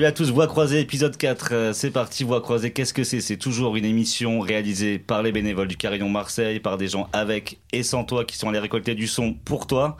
[0.00, 1.48] Salut à tous, Voix croisée, épisode 4.
[1.52, 2.70] Euh, c'est parti, Voix croisée.
[2.70, 3.20] Qu'est-ce que c'est?
[3.20, 7.58] C'est toujours une émission réalisée par les bénévoles du Carillon Marseille, par des gens avec
[7.70, 9.98] et sans toi qui sont allés récolter du son pour toi.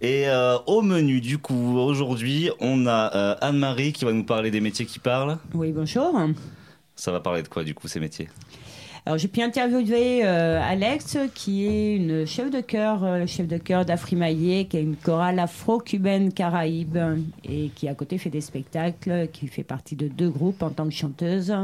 [0.00, 4.50] Et euh, au menu, du coup, aujourd'hui, on a euh, Anne-Marie qui va nous parler
[4.50, 5.36] des métiers qui parlent.
[5.52, 6.18] Oui, bonjour.
[6.94, 8.30] Ça va parler de quoi, du coup, ces métiers?
[9.06, 13.46] Alors j'ai pu interviewer euh, Alex, qui est une chef de chœur, euh, le chef
[13.46, 16.98] de chœur d'Afrimaillé, qui a une chorale afro-cubaine caraïbe
[17.44, 20.86] et qui à côté fait des spectacles, qui fait partie de deux groupes en tant
[20.86, 21.54] que chanteuse.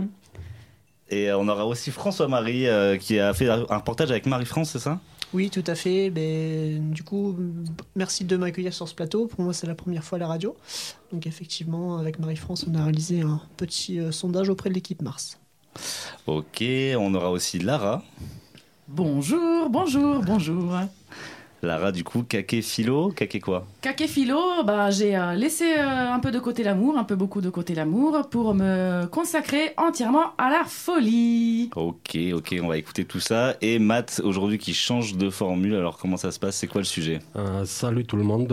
[1.11, 2.69] Et on aura aussi François-Marie
[3.01, 5.01] qui a fait un reportage avec Marie-France, c'est ça?
[5.35, 6.11] Oui, tout à fait.
[6.11, 7.37] Ben, du coup,
[7.97, 9.27] merci de m'accueillir sur ce plateau.
[9.27, 10.55] Pour moi, c'est la première fois à la radio.
[11.13, 15.42] Donc, effectivement, avec Marie-France, on a réalisé un petit sondage auprès de l'équipe Mars.
[16.27, 16.63] Ok,
[16.99, 18.03] on aura aussi Lara.
[18.89, 20.73] Bonjour, bonjour, bonjour.
[21.65, 23.65] Lara, du coup, Kake Philo, Kake quoi?
[23.83, 27.41] Kake Philo, bah, j'ai euh, laissé euh, un peu de côté l'amour, un peu beaucoup
[27.41, 31.71] de côté l'amour, pour me consacrer entièrement à la folie.
[31.77, 33.55] Ok, ok, on va écouter tout ça.
[33.61, 36.57] Et Matt, aujourd'hui, qui change de formule, alors comment ça se passe?
[36.57, 37.21] C'est quoi le sujet?
[37.37, 38.51] Euh, Salut tout le monde.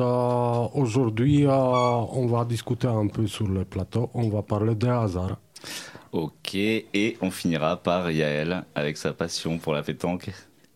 [0.76, 5.38] aujourd'hui, on va discuter un peu sur le plateau, on va parler des hasards.
[6.12, 10.32] Ok, et on finira par Yael avec sa passion pour la pétanque.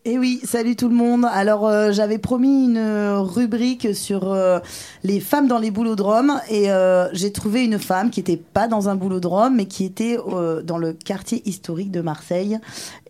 [0.06, 1.24] Eh oui, salut tout le monde.
[1.32, 4.58] Alors euh, j'avais promis une rubrique sur euh,
[5.02, 8.90] les femmes dans les boulodromes et euh, j'ai trouvé une femme qui n'était pas dans
[8.90, 10.18] un boulodrome mais qui était
[10.62, 12.58] dans le quartier historique de Marseille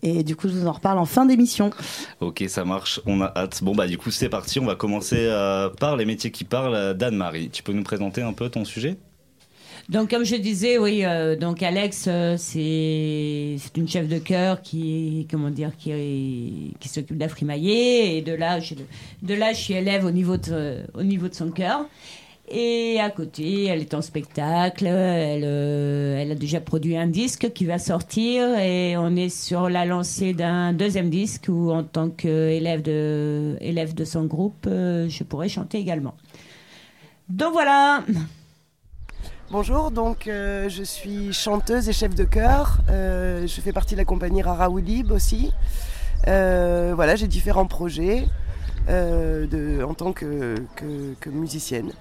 [0.03, 1.69] et du coup je vous en reparle en fin d'émission.
[2.21, 3.61] Ok, ça marche, on a hâte.
[3.61, 5.29] Bon bah du coup c'est parti, on va commencer
[5.81, 6.93] par les métiers qui parlent.
[6.93, 8.95] d'Anne-Marie, tu peux nous présenter un peu ton sujet?
[9.87, 15.27] Donc, comme je disais, oui, euh, donc Alex, euh, c'est une chef de chœur qui,
[15.29, 18.17] comment dire, qui, qui s'occupe d'Afrimaillé.
[18.17, 18.73] Et de là, je,
[19.21, 21.85] de là, je suis élève au niveau de, au niveau de son chœur.
[22.49, 24.87] Et à côté, elle est en spectacle.
[24.87, 28.57] Elle, euh, elle a déjà produit un disque qui va sortir.
[28.57, 33.93] Et on est sur la lancée d'un deuxième disque où, en tant qu'élève de, élève
[33.93, 36.15] de son groupe, je pourrais chanter également.
[37.29, 38.03] Donc voilà.
[39.51, 42.79] Bonjour, donc euh, je suis chanteuse et chef de chœur.
[42.89, 45.51] Euh, je fais partie de la compagnie Rara Oulib aussi.
[46.27, 48.25] Euh, voilà, j'ai différents projets
[48.89, 50.55] en tant que
[51.27, 51.91] musicienne.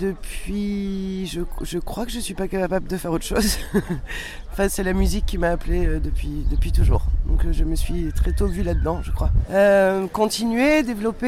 [0.00, 3.58] Depuis, je, crois que je suis pas capable de faire autre chose.
[4.52, 7.02] enfin, c'est la musique qui m'a appelée euh, depuis, depuis toujours.
[7.26, 9.30] Donc euh, je me suis très tôt vue là-dedans, je crois.
[9.50, 11.26] Euh, continuer, développer,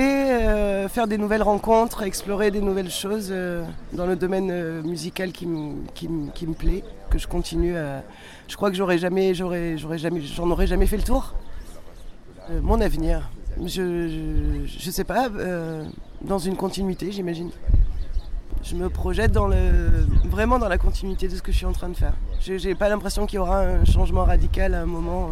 [0.88, 3.28] faire des nouvelles rencontres, explorer des nouvelles choses
[3.92, 8.02] dans le domaine musical qui, me plaît, que je continue à.
[8.48, 11.34] Je crois que jamais, jamais, j'en aurais jamais fait le tour.
[12.62, 13.28] mon avenir,
[13.58, 15.28] je, je, je sais pas,
[16.22, 17.50] dans une continuité, j'imagine
[18.62, 21.72] je me projette dans le, vraiment dans la continuité de ce que je suis en
[21.72, 22.14] train de faire.
[22.40, 25.30] Je n'ai pas l'impression qu'il y aura un changement radical à un moment.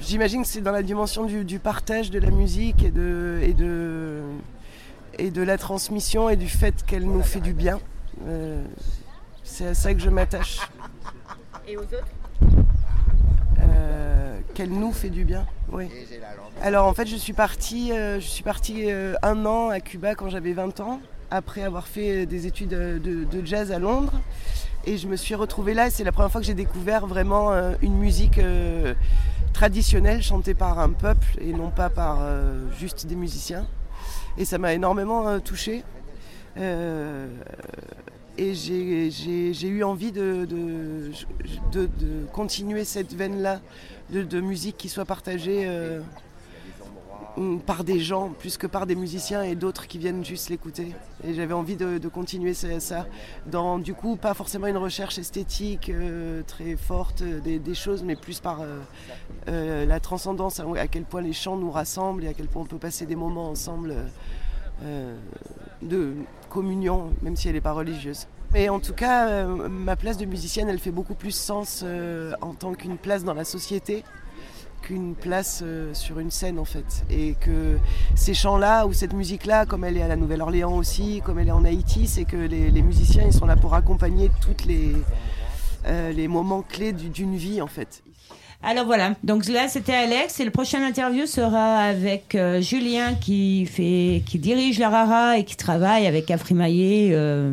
[0.00, 4.22] J'imagine que c'est dans la dimension du, partage de la musique et de, et, de,
[5.18, 7.80] et de la transmission et du fait qu'elle nous fait du bien.
[8.26, 8.62] Euh,
[9.44, 10.60] c'est à ça que je m'attache.
[11.66, 12.04] Et aux autres?
[13.60, 15.88] Euh, Qu'elle nous fait du bien, oui.
[16.60, 18.90] Alors en fait, je suis partie, euh, je suis partie
[19.22, 21.00] un an à Cuba quand j'avais 20 ans
[21.32, 24.12] après avoir fait des études de, jazz à Londres.
[24.84, 27.52] Et je me suis retrouvée là et c'est la première fois que j'ai découvert vraiment
[27.52, 28.94] euh, une musique euh,
[29.52, 33.66] traditionnelle chantée par un peuple et non pas par euh, juste des musiciens.
[34.36, 35.84] Et ça m'a énormément touchée.
[36.56, 41.12] et j'ai eu envie de, de,
[42.32, 43.60] continuer cette veine-là
[44.10, 45.68] de, musique qui soit partagée
[47.66, 50.94] par des gens plus que par des musiciens et d'autres qui viennent juste l'écouter.
[51.24, 53.06] Et j'avais envie de, continuer ça,
[53.46, 58.40] dans du coup pas forcément une recherche esthétique euh, très forte des, choses, mais plus
[58.40, 58.80] par euh,
[59.48, 62.66] euh, la transcendance, à, quel point les chants nous rassemblent et à quel point on
[62.66, 63.94] peut passer des moments ensemble
[65.80, 66.14] de
[66.50, 68.26] communion, même si elle n'est pas religieuse.
[68.52, 71.84] Mais en tout cas, ma place de musicienne, elle fait beaucoup plus sens
[72.40, 74.02] en tant qu'une place dans la société
[74.82, 77.04] qu'une place euh, sur une scène en fait.
[77.10, 77.78] Et que
[78.14, 81.52] ces chants-là ou cette musique-là, comme elle est à la Nouvelle-Orléans aussi, comme elle est
[81.52, 84.92] en Haïti, c'est que les, musiciens ils sont là pour accompagner tous les,
[85.86, 88.02] euh, les moments clés d'une vie en fait.
[88.64, 93.66] Alors voilà, donc là c'était Alex et le prochain interview sera avec euh, Julien qui
[93.66, 97.52] fait, qui dirige la Rara et qui travaille avec Afrimaillé euh,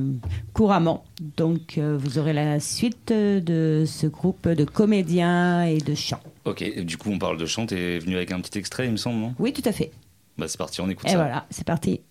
[0.54, 1.04] couramment.
[1.36, 6.22] Donc euh, vous aurez la suite de ce groupe de comédiens et de chants.
[6.46, 8.98] Ok, du coup on parle de chant, t'es venu avec un petit extrait il me
[8.98, 9.34] semble, non?
[9.40, 9.90] Oui tout à fait.
[10.38, 11.16] Bah c'est parti, on écoute et ça.
[11.16, 12.02] Et voilà, c'est parti.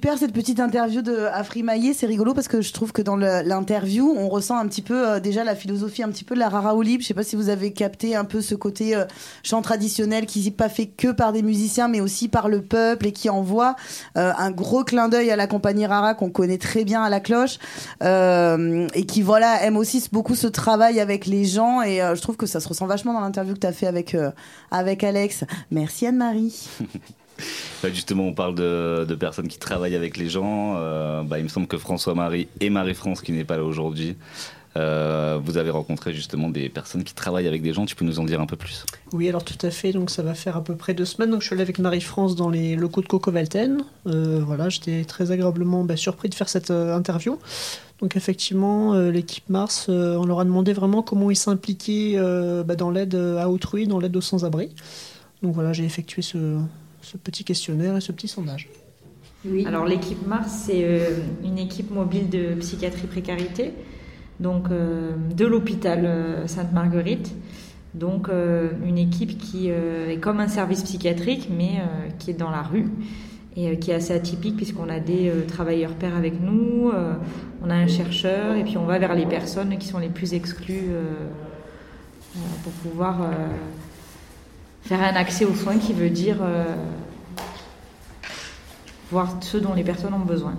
[0.00, 1.92] Super cette petite interview de Afri Maillé.
[1.92, 5.20] C'est rigolo parce que je trouve que dans l'interview, on ressent un petit peu euh,
[5.20, 7.02] déjà la philosophie un petit peu de la Rara Olib.
[7.02, 9.04] Je sais pas si vous avez capté un peu ce côté euh,
[9.42, 13.08] chant traditionnel qui n'est pas fait que par des musiciens, mais aussi par le peuple
[13.08, 13.76] et qui envoie
[14.16, 17.20] euh, un gros clin d'œil à la compagnie Rara qu'on connaît très bien à la
[17.20, 17.58] cloche
[18.00, 21.82] et qui voilà aime aussi beaucoup ce travail avec les gens.
[21.82, 24.16] Et je trouve que ça se ressent vachement dans l'interview que tu as fait avec
[24.70, 25.44] avec Alex.
[25.70, 26.70] Merci Anne-Marie.
[27.84, 30.74] Justement, on parle de, personnes qui travaillent avec les gens.
[30.76, 34.16] Euh, bah, il me semble que François-Marie et Marie-France, qui n'est pas là aujourd'hui,
[34.76, 37.86] euh, vous avez rencontré justement des personnes qui travaillent avec des gens.
[37.86, 38.84] Tu peux nous en dire un peu plus?
[39.12, 39.92] Oui, alors tout à fait.
[39.92, 41.30] Donc ça va faire à peu près deux semaines.
[41.30, 43.82] Donc je suis allé avec Marie-France dans les locaux de Coco Valten.
[44.06, 47.38] Euh, voilà, j'étais très agréablement bah, surpris de faire cette euh, interview.
[48.00, 52.16] Donc effectivement, l'équipe Mars, on leur a demandé vraiment comment ils s'impliquaient
[52.64, 54.70] bah, dans l'aide à autrui, dans l'aide aux sans-abri.
[55.42, 56.56] Donc voilà, j'ai effectué ce,
[57.02, 58.68] ce petit questionnaire et ce petit sondage.
[59.44, 59.64] Oui.
[59.66, 63.72] Alors l'équipe Mars, c'est euh, une équipe mobile de psychiatrie précarité,
[64.38, 67.34] donc euh, de l'hôpital euh, Sainte-Marguerite.
[67.94, 72.34] Donc euh, une équipe qui euh, est comme un service psychiatrique, mais euh, qui est
[72.34, 72.86] dans la rue
[73.56, 77.14] et euh, qui est assez atypique puisqu'on a des euh, travailleurs pairs avec nous, euh,
[77.64, 80.34] on a un chercheur et puis on va vers les personnes qui sont les plus
[80.34, 81.02] exclues euh,
[82.36, 83.26] euh, pour pouvoir euh,
[84.82, 86.74] faire un accès aux soins qui veut dire euh,
[89.10, 90.54] voir ce dont les personnes ont besoin.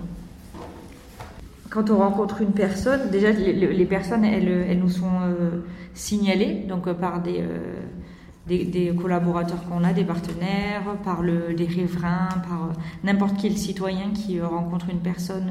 [1.70, 5.64] Quand on rencontre une personne, déjà les, personnes, elles, nous sont euh,
[5.94, 12.72] signalées donc euh, par des, collaborateurs qu'on a, des partenaires, par le, des riverains, par
[13.04, 15.50] n'importe quel citoyen qui rencontre une personne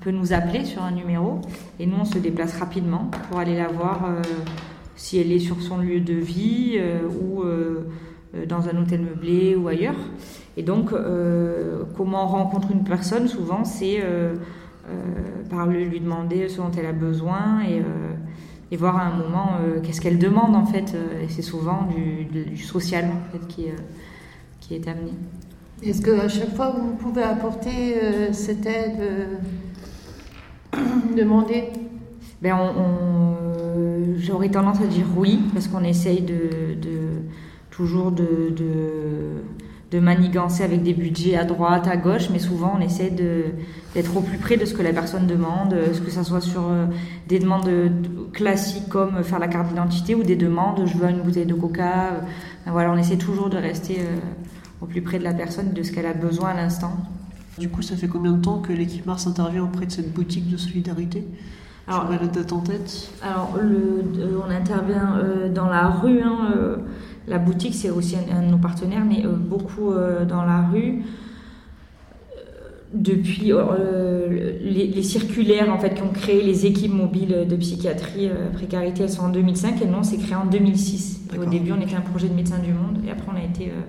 [0.00, 1.40] peut nous appeler sur un numéro
[1.78, 4.08] et nous on se déplace rapidement pour aller la voir
[4.96, 7.86] si elle est sur son lieu de vie euh, ou euh,
[8.36, 9.96] euh, dans un hôtel meublé ou ailleurs.
[10.56, 10.90] Et donc,
[11.96, 14.00] comment on rencontre une personne, souvent, c'est
[15.50, 17.82] par lui demander ce dont elle a besoin et,
[18.70, 20.94] et voir à un moment euh, qu'est-ce qu'elle demande, en fait.
[20.94, 23.76] Euh, Et c'est souvent du, du- social, en fait, qui, est, euh,
[24.60, 25.10] qui est amené.
[25.82, 27.96] Est-ce qu'à chaque fois vous pouvez apporter
[28.32, 29.00] cette aide
[31.16, 31.64] demandée
[32.40, 36.48] Ben, on, on- J'aurais tendance à dire oui, parce qu'on essaye de,
[37.70, 38.54] toujours de,
[39.90, 44.22] de, manigancer avec des budgets à droite, à gauche, mais souvent on essaie d'être au
[44.22, 46.86] plus près de ce que la personne demande, euh, ce que ça soit sur euh,
[47.28, 51.08] des demandes de- de- classiques comme faire la carte d'identité ou des demandes je veux
[51.08, 52.14] une bouteille de coca.
[52.14, 52.20] euh,
[52.66, 54.16] voilà, on essaie toujours de rester euh,
[54.80, 56.92] au plus près de la personne, de ce qu'elle a besoin à l'instant.
[57.58, 60.50] Du coup, ça fait combien de temps que l'équipe Mars intervient auprès de cette boutique
[60.50, 61.24] de solidarité?
[61.86, 63.10] Alors, date en tête.
[63.22, 66.20] Alors, le, euh, on intervient euh, dans la rue.
[66.22, 66.76] hein, euh,
[67.26, 69.92] la boutique, c'est aussi un, de nos partenaires, mais beaucoup
[70.28, 71.02] dans la rue.
[72.92, 74.28] Depuis euh,
[74.62, 79.02] les, les circulaires en fait, qui ont créé les équipes mobiles de psychiatrie euh, précarité,
[79.02, 81.22] elles sont en 2005 et nous, on s'est créé en 2006.
[81.34, 83.42] Et Au début, on était un projet de Médecins du Monde et après, on a
[83.42, 83.80] été euh,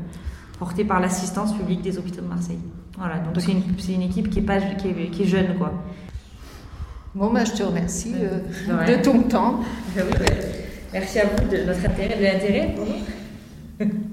[0.57, 2.57] porté par l'assistance publique des hôpitaux de Marseille.
[2.97, 5.55] Voilà, donc c'est une, c'est une équipe qui est, pas, qui est, qui est jeune,
[5.59, 5.73] quoi.
[7.15, 9.61] Bon, ben, je te remercie euh, De de ton temps.
[10.91, 12.75] Merci à vous de notre intérêt, de l'intérêt.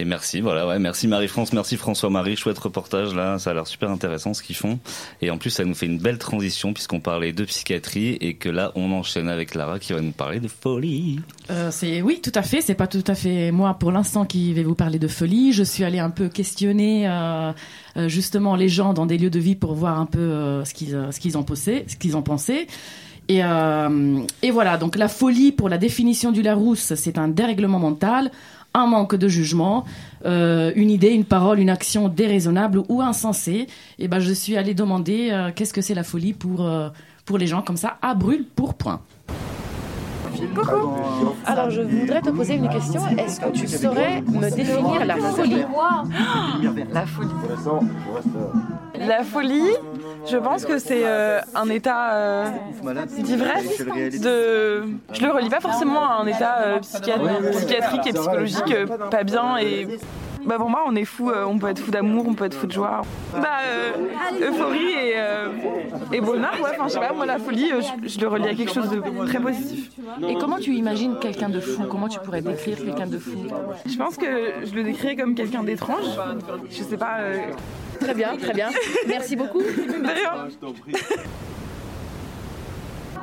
[0.00, 3.90] Et merci, voilà, ouais, merci Marie-France, merci François-Marie, chouette reportage là, ça a l'air super
[3.90, 4.78] intéressant ce qu'ils font.
[5.20, 8.48] Et en plus, ça nous fait une belle transition puisqu'on parlait de psychiatrie et que
[8.48, 11.20] là, on enchaîne avec Lara qui va nous parler de folie.
[11.50, 12.62] Euh, c'est oui, tout à fait.
[12.62, 15.52] C'est pas tout à fait moi pour l'instant qui vais vous parler de folie.
[15.52, 17.52] Je suis allée un peu questionner euh,
[17.98, 20.72] euh, justement les gens dans des lieux de vie pour voir un peu euh, ce
[20.72, 22.16] qu'ils euh, ce qu'ils en pensaient, ce qu'ils.
[23.28, 23.42] Et,
[24.42, 24.76] et voilà.
[24.76, 28.32] Donc la folie pour la définition du Larousse, c'est un dérèglement mental,
[28.74, 29.84] un manque de jugement,
[30.24, 33.66] euh, une idée, une parole, une action déraisonnable ou insensée.
[33.98, 36.88] Et ben je suis allée demander euh, qu'est-ce que c'est la folie pour euh,
[37.24, 39.00] pour les gens comme ça à brûle pour point.
[40.54, 40.90] Coucou.
[41.44, 43.06] Alors, je voudrais te poser une question.
[43.18, 45.64] Est-ce que tu saurais me définir la folie?
[46.92, 47.28] La folie.
[49.00, 49.70] La folie,
[50.26, 52.44] je pense que c'est euh, un état euh,
[53.18, 53.78] d'ivresse.
[54.20, 54.84] De...
[55.12, 57.18] Je le relie pas forcément à un état euh, psychiat-
[57.52, 59.56] psychiatrique et psychologique euh, pas bien.
[59.58, 59.88] Et
[60.44, 61.30] bah pour moi, on est fou.
[61.30, 63.02] euh, on peut être fou d'amour, on peut être fou de joie.
[63.34, 65.48] Bah euh, euphorie et, euh,
[66.12, 66.52] et bonheur.
[66.62, 66.70] Ouais.
[66.72, 67.12] Enfin, je sais pas.
[67.12, 67.70] Moi, la folie,
[68.02, 69.90] je, je le relie à quelque chose de très positif.
[70.26, 71.82] Et comment tu imagines quelqu'un de fou?
[71.90, 73.46] Comment tu pourrais décrire quelqu'un de fou?
[73.86, 74.26] Je pense que
[74.64, 76.04] je le décrirais comme quelqu'un d'étrange.
[76.70, 77.16] Je sais pas.
[78.00, 78.70] Très bien, très bien.
[79.06, 79.62] Merci beaucoup.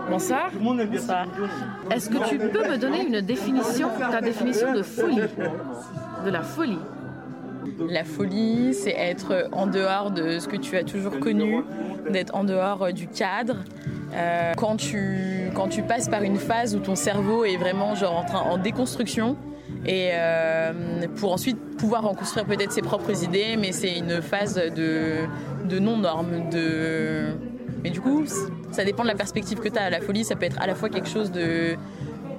[0.10, 0.52] Bonsoir.
[0.60, 1.28] Bonsoir.
[1.92, 5.22] Est-ce que tu peux me donner une définition, ta définition de folie?
[6.26, 6.80] De la folie
[7.90, 11.64] La folie, c'est être en dehors de ce que tu as toujours connu,
[12.10, 13.58] d'être en dehors euh, du cadre.
[14.14, 18.18] Euh, quand, tu, quand tu passes par une phase où ton cerveau est vraiment genre
[18.18, 19.36] en, train, en déconstruction,
[19.86, 20.74] et euh,
[21.18, 25.28] pour ensuite pouvoir en construire peut-être ses propres idées, mais c'est une phase de,
[25.66, 26.50] de non-norme.
[26.50, 27.34] De...
[27.84, 28.24] Mais du coup,
[28.72, 29.90] ça dépend de la perspective que tu as.
[29.90, 31.76] La folie, ça peut être à la fois quelque chose de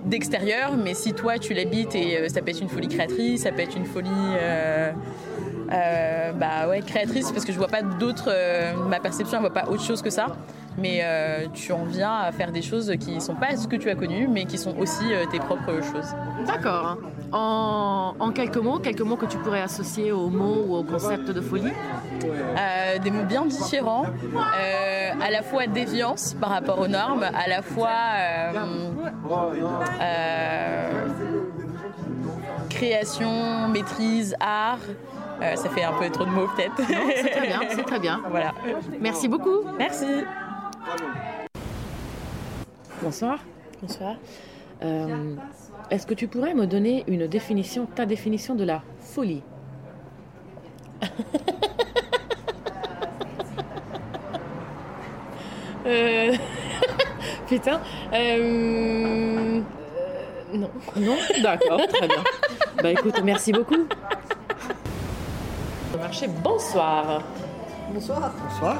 [0.04, 3.52] d'extérieur, mais si toi tu l'habites et euh, ça peut être une folie créatrice, ça
[3.52, 4.08] peut être une folie
[4.40, 4.92] euh,
[5.72, 8.30] euh, bah ouais créatrice parce que je vois pas d'autres,
[8.88, 10.26] ma perception elle voit pas autre chose que ça,
[10.78, 11.04] mais
[11.54, 14.28] tu en viens à faire des choses qui sont pas ce que tu as connu,
[14.28, 16.14] mais qui sont aussi tes propres choses.
[16.46, 16.98] D'accord.
[17.30, 21.30] En, en, quelques mots, quelques mots que tu pourrais associer au mot ou au concept
[21.30, 21.72] de folie
[23.02, 24.06] Des mots bien différents,
[25.20, 27.88] à la fois déviance par rapport aux normes, à la fois
[30.00, 31.06] euh,
[32.68, 34.78] création, maîtrise, art.
[35.40, 36.74] Euh, ça fait un peu trop de mots peut-être.
[36.76, 38.20] C'est très bien, c'est très bien.
[38.30, 38.54] Voilà.
[39.00, 39.62] Merci beaucoup.
[39.78, 40.06] Merci.
[43.02, 43.38] Bonsoir.
[43.80, 44.16] Bonsoir.
[44.82, 45.34] Euh,
[45.90, 49.42] est-ce que tu pourrais me donner une définition, ta définition de la folie?
[55.86, 56.34] Euh...
[57.48, 57.80] Putain.
[58.12, 59.60] Euh...
[60.52, 60.70] non.
[60.96, 61.16] Non?
[61.42, 62.22] D'accord, très bien.
[62.82, 63.86] Bah écoute, merci beaucoup.
[66.08, 67.22] Marché, bonsoir.
[67.92, 68.32] Bonsoir.
[68.48, 68.76] Bonsoir.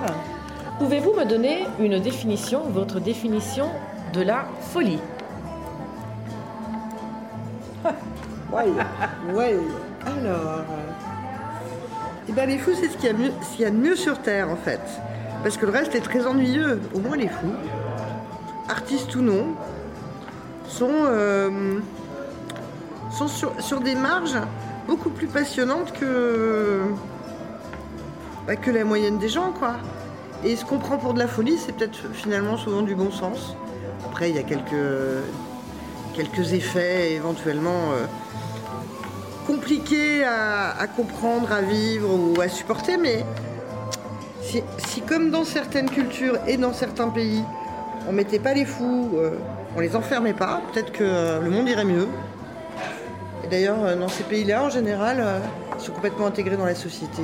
[0.78, 3.68] Pouvez-vous me donner une définition, votre définition
[4.14, 4.98] de la folie?
[8.50, 8.64] Ouais,
[9.34, 9.58] ouais.
[10.06, 10.64] Alors.
[12.30, 14.56] Eh ben, les fous, c'est ce qu'il y, y, a de mieux sur Terre, en
[14.56, 14.80] fait.
[15.42, 16.80] Parce que le reste est très ennuyeux.
[16.94, 17.52] Au moins, les fous
[18.70, 19.48] artistes ou non,
[20.66, 21.78] sont, euh,
[23.10, 24.38] sont sur, des marges
[24.86, 26.80] beaucoup plus passionnantes que,
[28.48, 29.76] bah, que la moyenne des gens, quoi.
[30.44, 33.54] Et ce qu'on prend pour de la folie, c'est peut-être finalement souvent du bon sens.
[34.06, 35.22] Après, il y a quelques,
[36.14, 38.06] quelques effets éventuellement euh,
[39.48, 43.24] compliqués à, comprendre, à vivre ou à supporter, mais
[44.42, 47.42] si, comme dans certaines cultures et dans certains pays,
[48.08, 49.38] on mettait pas les fous, euh,
[49.74, 52.08] on les enfermait pas, peut-être que euh, le monde irait mieux.
[53.44, 55.24] Et d'ailleurs, euh, dans ces pays-là, en général,
[55.78, 57.22] ils sont complètement intégrés dans la société.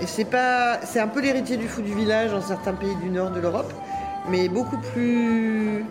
[0.00, 3.10] Et c'est pas, c'est un peu l'héritier du fou du village dans certains pays du
[3.10, 3.72] nord de l'Europe,
[4.28, 5.84] mais beaucoup plus,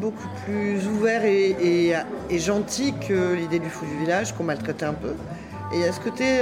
[0.00, 1.94] beaucoup plus ouvert et,
[2.30, 5.14] gentil que l'idée du fou du village qu'on maltraitait un peu.
[5.74, 6.40] Et à ce côté,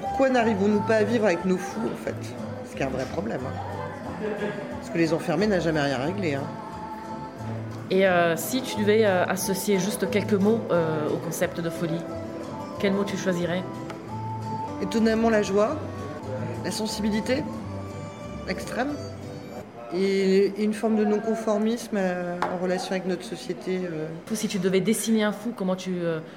[0.00, 2.16] pourquoi n'arrivons-nous pas à vivre avec nos fous en fait?
[2.68, 3.40] Ce qui est un vrai problème.
[3.46, 3.78] Hein.
[4.78, 6.34] Parce que les enfermés n'a jamais rien réglé.
[6.34, 6.42] Hein.
[7.90, 12.00] Et euh, si tu devais euh, associer juste quelques mots euh, au concept de folie,
[12.80, 13.62] quels mots tu choisirais?
[14.82, 15.76] Étonnamment la joie,
[16.64, 17.42] la sensibilité
[18.48, 18.92] extrême
[19.94, 23.80] et une forme de non-conformisme en relation avec notre société.
[24.32, 25.96] Si tu devais dessiner un fou, comment tu,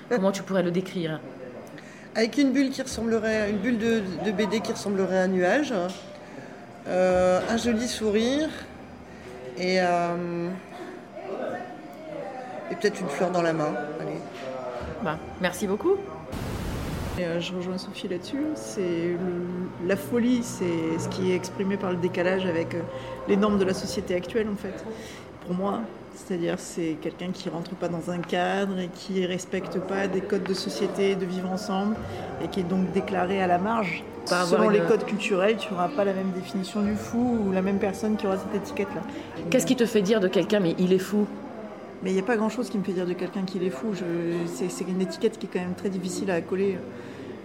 [0.09, 1.19] comment tu pourrais le décrire?
[2.15, 5.73] Avec une bulle qui ressemblerait, une bulle de, de BD qui ressemblerait à un nuage,
[6.87, 8.49] euh, un joli sourire
[9.57, 10.49] et, euh,
[12.69, 13.73] et peut-être une fleur dans la main.
[14.01, 14.19] Allez.
[15.03, 15.95] Bah, merci beaucoup.
[17.23, 18.43] Euh, je rejoins Sophie là-dessus.
[18.55, 19.15] C'est
[19.85, 22.75] la folie, c'est ce qui est exprimé par le décalage avec
[23.27, 24.83] les normes de la société actuelle, en fait.
[25.45, 25.81] Pour moi,
[26.13, 30.43] c'est-à-dire c'est quelqu'un qui rentre pas dans un cadre et qui respecte pas des codes
[30.43, 31.95] de société, de vivre ensemble,
[32.43, 34.03] et qui est donc déclaré à la marge.
[34.25, 37.79] Selon les codes culturels, tu n'auras pas la même définition du fou ou la même
[37.79, 39.01] personne qui aura cette étiquette-là.
[39.49, 41.25] Qu'est-ce qui te fait dire de quelqu'un mais il est fou?
[42.03, 43.93] Mais il n'y a pas grand-chose qui me fait dire de quelqu'un qu'il est fou.
[44.45, 46.79] C'est une étiquette qui est quand même très difficile à coller euh,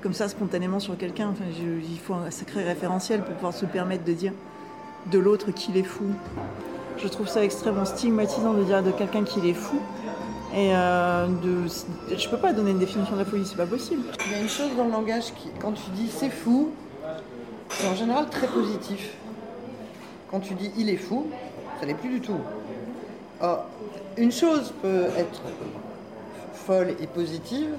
[0.06, 1.30] comme ça spontanément sur quelqu'un.
[1.30, 4.32] Enfin, il faut un sacré référentiel pour pouvoir se permettre de dire
[5.06, 6.04] de l'autre qu'il est fou.
[6.96, 9.80] Je trouve ça extrêmement stigmatisant de dire de quelqu'un qu'il est fou.
[10.54, 11.26] Et euh,
[12.16, 14.04] je peux pas donner une définition de la folie, c'est pas possible.
[14.26, 16.70] Il y a une chose dans le langage qui, quand tu dis c'est fou,
[17.68, 19.12] c'est en général très positif.
[20.30, 21.26] Quand tu dis il est fou,
[21.80, 22.38] ça n'est plus du tout.
[24.16, 25.42] une chose peut être
[26.54, 27.70] folle et positive,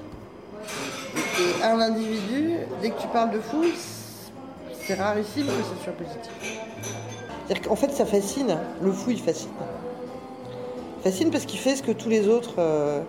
[1.14, 3.64] et un individu, dès que tu parles de fou,
[4.86, 6.32] c'est rarissime que ce soit positif.
[7.46, 8.56] C'est-à-dire qu'en fait, ça fascine.
[8.82, 9.50] Le fou, il fascine
[11.02, 13.00] fascine parce qu'il fait ce que tous les autres euh,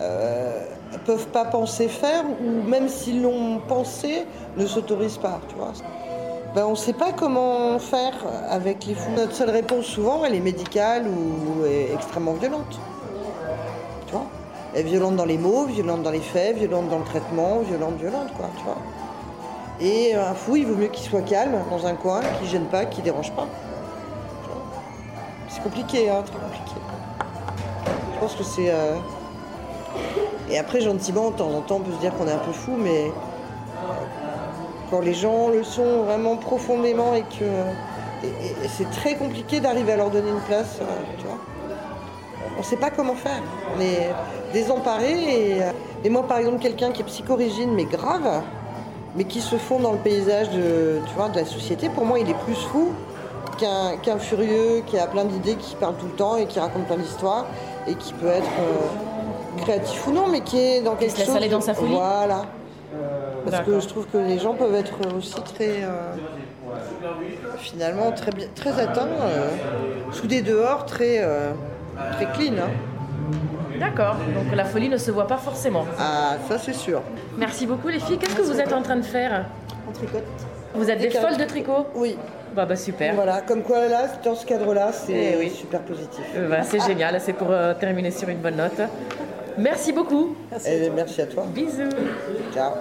[0.00, 0.64] euh,
[1.04, 4.24] peuvent pas penser faire ou même s'ils l'ont pensé
[4.56, 5.72] ne s'autorisent pas, tu vois.
[6.54, 8.14] Ben, on ne sait pas comment faire
[8.50, 9.10] avec les fous.
[9.16, 12.78] Notre seule réponse souvent, elle est médicale ou est extrêmement violente.
[14.06, 14.26] Tu vois?
[14.74, 18.46] Violente dans les mots, violente dans les faits, violente dans le traitement, violente, violente, quoi,
[18.56, 18.78] tu vois.
[19.80, 22.84] Et un fou, il vaut mieux qu'il soit calme dans un coin, qu'il gêne pas,
[22.86, 23.46] qu'il dérange pas.
[25.48, 26.80] C'est compliqué, hein, très compliqué.
[28.14, 28.70] Je pense que c'est.
[28.70, 28.94] euh,
[30.48, 32.52] Et après, gentiment, de temps en temps, on peut se dire qu'on est un peu
[32.52, 33.10] fou, mais
[34.90, 37.44] quand les gens le sont vraiment profondément et que.
[38.24, 40.84] et- c'est très compliqué d'arriver à leur donner une place, euh,
[41.18, 41.38] tu vois.
[42.62, 43.42] On ne sait pas comment faire.
[43.76, 44.12] On est
[44.52, 45.72] désemparés et, euh,
[46.04, 48.42] et moi, par exemple, quelqu'un qui est psychorigine, mais grave,
[49.16, 52.20] mais qui se fond dans le paysage de, tu vois, de la société, pour moi,
[52.20, 52.92] il est plus fou
[53.58, 56.86] qu'un qu'un furieux qui a plein d'idées, qui parle tout le temps et qui raconte
[56.86, 57.46] plein d'histoires
[57.88, 61.26] et qui peut être euh, créatif ou non, mais qui est dans quelque se laisse
[61.26, 61.36] chose.
[61.36, 62.42] aller dans sa folie Voilà.
[63.44, 65.82] Parce que je trouve que les gens peuvent être aussi très.
[65.82, 66.14] euh,
[67.58, 69.48] finalement, très, bien, très atteints, euh,
[70.12, 71.50] sous des dehors très, euh,
[72.12, 72.54] très clean.
[72.58, 72.70] hein.
[73.80, 75.84] D'accord, donc la folie ne se voit pas forcément.
[75.98, 77.02] Ah, ça c'est sûr.
[77.36, 78.18] Merci beaucoup les filles.
[78.18, 79.46] Qu'est-ce que vous êtes en train de faire?
[79.88, 80.22] On tricote.
[80.74, 81.86] Vous êtes des Des folles de tricot?
[81.94, 82.16] Oui.
[82.54, 83.14] Bah bah super.
[83.14, 85.50] Voilà, comme quoi là, dans ce cadre-là, c'est Eh oui.
[85.50, 86.22] super positif.
[86.36, 88.80] Euh, bah, c'est génial, c'est pour euh, terminer sur une bonne note.
[89.58, 90.36] Merci beaucoup.
[90.66, 91.44] Eh, merci à toi.
[91.48, 91.88] Bisous.
[92.54, 92.72] Ciao.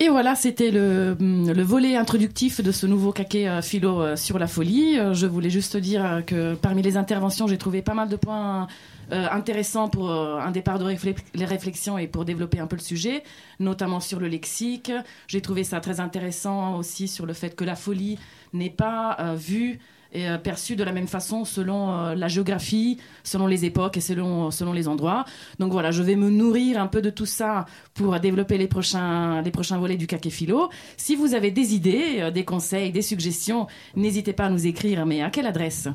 [0.00, 4.38] Et voilà, c'était le, le volet introductif de ce nouveau caquet euh, philo euh, sur
[4.38, 4.96] la folie.
[4.96, 8.68] Euh, je voulais juste dire que parmi les interventions, j'ai trouvé pas mal de points
[9.10, 13.22] intéressants pour un départ de réflé- les réflexions et pour développer un peu le sujet,
[13.58, 14.92] notamment sur le lexique.
[15.28, 18.18] J'ai trouvé ça très intéressant aussi sur le fait que la folie
[18.52, 19.78] n'est pas vue
[20.12, 24.00] et euh, perçue de la même façon selon euh, la géographie, selon les époques et
[24.00, 25.24] selon, selon les endroits.
[25.58, 29.42] Donc voilà, je vais me nourrir un peu de tout ça pour développer les prochains,
[29.42, 30.70] les prochains volets du Caquet Philo.
[30.96, 33.66] Si vous avez des idées, euh, des conseils, des suggestions,
[33.96, 35.88] n'hésitez pas à nous écrire, mais à quelle adresse?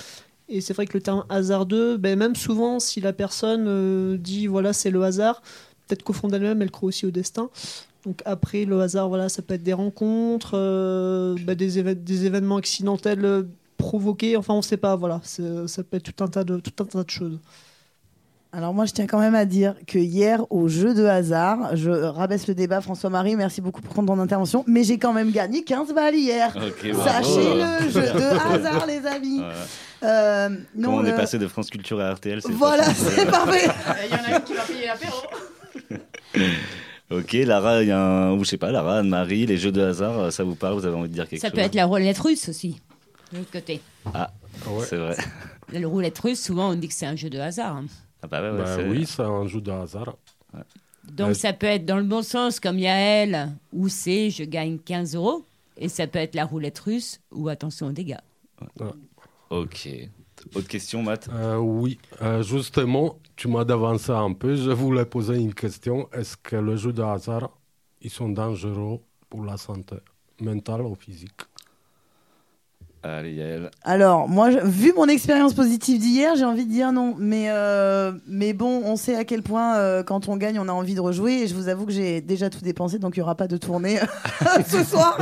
[0.49, 4.73] Et c'est vrai que le terme hasardeux, ben, même souvent, si la personne dit voilà
[4.73, 5.43] c'est le hasard,
[5.87, 7.51] peut-être qu'au fond d'elle-même, elle croit aussi au destin.
[8.05, 10.55] Donc après, le hasard, voilà, ça peut être des rencontres,
[11.37, 13.47] éve- des événements accidentels
[13.81, 16.59] euh, provoqués, enfin on ne sait pas, voilà, ça peut être tout un tas de,
[16.59, 17.39] tout un tas de choses.
[18.53, 21.91] Alors moi, je tiens quand même à dire que hier, au jeu de hasard, je
[21.91, 25.95] rabaisse le débat, François-Marie, merci beaucoup pour ton intervention, mais j'ai quand même gagné 15
[25.95, 26.53] balles hier.
[26.53, 29.39] Sachez-le, jeu de hasard, les amis.
[29.39, 29.55] Voilà.
[30.03, 33.69] Euh, non, on est passé de France Culture à RTL Voilà, c'est parfait.
[34.05, 35.17] Il y en a une qui va payer l'apéro.
[37.13, 39.83] Ok, Lara, il y a un, ou je sais pas, Lara, Anne-Marie, les jeux de
[39.83, 41.75] hasard, euh, ça vous parle Vous avez envie de dire quelque Ça chose peut être
[41.75, 42.81] la roulette russe aussi,
[43.33, 43.81] l'autre côté.
[44.15, 44.31] Ah,
[44.85, 45.17] c'est vrai.
[45.73, 47.77] La roulette russe, souvent on dit que c'est un jeu de hasard.
[47.77, 47.87] hein.
[48.23, 50.17] Ah bah ouais, ouais, c'est- oui, c'est un jeu de hasard.
[51.05, 55.15] Donc ça peut être dans le bon sens comme Yael, où c'est je gagne 15
[55.15, 55.45] euros.
[55.77, 58.19] Et ça peut être la roulette russe ou attention aux dégâts.
[59.49, 59.89] Ok.
[60.55, 61.29] Autre question, Matt?
[61.33, 64.57] Euh, oui, Euh, justement, tu m'as devancé un peu.
[64.57, 66.09] Je voulais poser une question.
[66.13, 67.51] Est-ce que les jeux de hasard,
[68.03, 69.97] ils sont dangereux pour la santé
[70.41, 71.41] mentale ou physique?
[73.03, 73.71] Allez, Yael.
[73.83, 77.15] Alors, moi, je- vu mon expérience positive d'hier, j'ai envie de dire non.
[77.19, 80.73] Mais, euh, mais bon, on sait à quel point, euh, quand on gagne, on a
[80.73, 81.43] envie de rejouer.
[81.43, 83.57] Et je vous avoue que j'ai déjà tout dépensé, donc il n'y aura pas de
[83.57, 83.99] tournée
[84.69, 85.17] ce soir.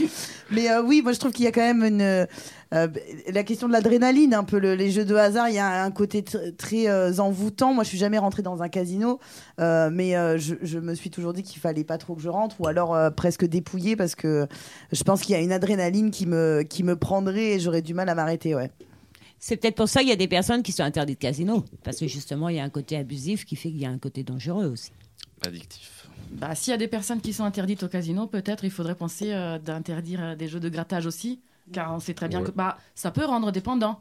[0.50, 2.26] mais euh, oui, moi, je trouve qu'il y a quand même une.
[2.72, 2.88] Euh,
[3.30, 5.90] la question de l'adrénaline, un peu le- les jeux de hasard, il y a un
[5.90, 7.74] côté tr- très euh, envoûtant.
[7.74, 9.20] Moi, je suis jamais rentrée dans un casino,
[9.60, 12.28] euh, mais euh, je, je me suis toujours dit qu'il fallait pas trop que je
[12.28, 14.46] rentre, ou alors euh, presque dépouiller, parce que
[14.92, 17.94] je pense qu'il y a une adrénaline qui me, qui me prendrait et j'aurais du
[17.94, 18.70] mal à m'arrêter, ouais.
[19.44, 21.64] C'est peut-être pour ça qu'il y a des personnes qui sont interdites de casino.
[21.82, 23.98] Parce que justement, il y a un côté abusif qui fait qu'il y a un
[23.98, 24.92] côté dangereux aussi.
[25.44, 26.06] Addictif.
[26.30, 29.32] Bah, s'il y a des personnes qui sont interdites au casino, peut-être il faudrait penser
[29.32, 31.40] euh, d'interdire des jeux de grattage aussi,
[31.72, 32.46] car on sait très bien Ouais.
[32.46, 34.00] que bah, ça peut rendre dépendant.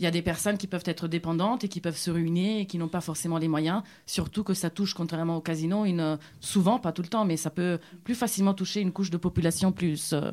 [0.00, 2.66] Il y a des personnes qui peuvent être dépendantes et qui peuvent se ruiner et
[2.66, 6.78] qui n'ont pas forcément les moyens, surtout que ça touche, contrairement au casino, une, souvent,
[6.78, 10.12] pas tout le temps, mais ça peut plus facilement toucher une couche de population plus
[10.12, 10.30] euh,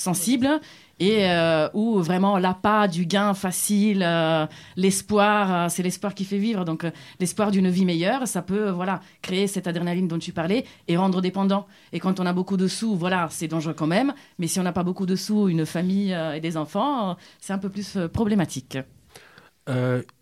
[0.00, 0.60] sensible
[0.98, 6.38] et euh, où vraiment l'appât du gain facile, euh, l'espoir, euh, c'est l'espoir qui fait
[6.38, 6.86] vivre, donc
[7.18, 11.20] l'espoir d'une vie meilleure, ça peut voilà créer cette adrénaline dont tu parlais et rendre
[11.20, 11.66] dépendant.
[11.92, 14.62] Et quand on a beaucoup de sous, voilà, c'est dangereux quand même, mais si on
[14.62, 18.78] n'a pas beaucoup de sous, une famille et des enfants, c'est un peu plus problématique.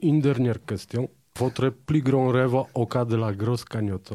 [0.01, 1.09] Une dernière question.
[1.39, 4.13] Votre plus grand rêve au cas de la grosse cagnotte?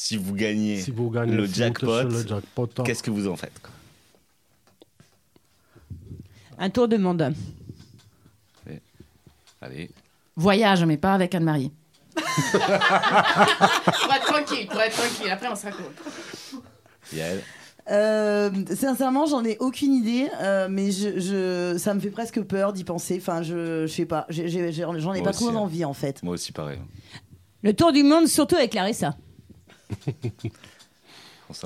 [0.00, 3.34] Si vous gagnez, Si vous gagnez le si jackpot, le jackpot, qu'est-ce que vous en
[3.34, 3.72] faites quoi?
[6.56, 7.34] Un tour de monde.
[9.60, 9.90] Allez.
[10.36, 11.72] Voyage, mais pas avec Anne-Marie.
[12.14, 12.24] pour
[14.14, 16.62] être tranquille, pour être tranquille, après on sera cool.
[17.12, 17.42] Yael.
[17.90, 22.72] Euh, sincèrement, j'en ai aucune idée, euh, mais je, je- ça me fait presque peur
[22.72, 23.18] d'y penser.
[23.20, 25.56] Enfin, je, je sais pas, J'ai- j'ai- j'ai- j'en ai Moi pas aussi, trop hein.
[25.56, 26.22] envie en fait.
[26.22, 26.78] Moi aussi, pareil.
[27.64, 29.16] Le tour du monde, surtout avec Clarissa.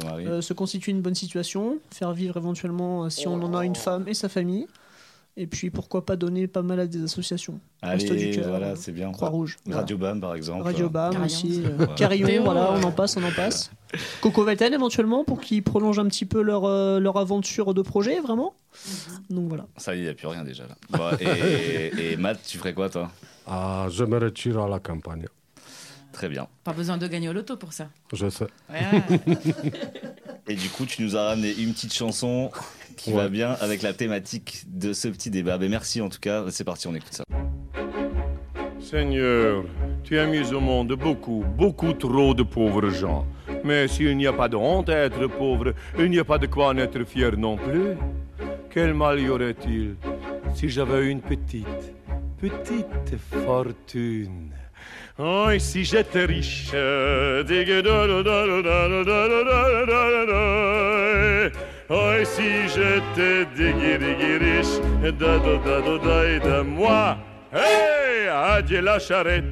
[0.08, 3.74] Euh, se constituer une bonne situation, faire vivre éventuellement, euh, si on en a une
[3.74, 4.66] femme et sa famille.
[5.36, 7.58] Et puis pourquoi pas donner pas mal à des associations.
[7.80, 9.10] Allez, du Cœur, voilà, c'est bien.
[9.12, 9.56] Croix-Rouge.
[9.70, 10.62] Radio BAM, par exemple.
[10.62, 11.24] Radio BAM Carillon.
[11.26, 11.62] aussi.
[11.64, 11.86] euh.
[11.96, 13.70] Carillon, voilà, on en passe, on en passe.
[14.20, 18.20] Coco Velten éventuellement pour qu'ils prolongent un petit peu leur, euh, leur aventure de projet,
[18.20, 18.54] vraiment.
[19.30, 19.66] Donc voilà.
[19.78, 20.76] Ça y est, il n'y a plus rien déjà là.
[20.90, 23.10] Bon, et, et Matt, tu ferais quoi toi?
[23.46, 25.24] Ah, je me retire à la campagne.
[26.12, 26.46] Très bien.
[26.64, 27.88] Pas besoin de gagner au loto pour ça.
[28.12, 28.46] Je sais.
[28.70, 29.02] Ouais.
[30.48, 32.50] Et du coup, tu nous as ramené une petite chanson
[32.96, 35.58] qui va bien avec la thématique de ce petit débat.
[35.58, 36.44] Ben, merci en tout cas.
[36.50, 37.24] C'est parti, on écoute ça.
[38.80, 39.64] Seigneur,
[40.02, 43.24] tu as mis au monde beaucoup, beaucoup trop de pauvres gens.
[43.64, 46.46] Mais s'il n'y a pas de honte à être pauvre, il n'y a pas de
[46.46, 47.96] quoi en être fier non plus.
[48.70, 49.96] Quel mal y aurait-il
[50.54, 51.94] si j'avais une petite,
[52.38, 54.50] petite fortune?
[55.24, 57.42] Oh, si j'étais riche, oh,
[62.18, 63.46] et si j'étais
[64.40, 64.80] riche,
[65.16, 67.16] dado dado da da moi.
[67.52, 69.44] Hey, adieu la charrette,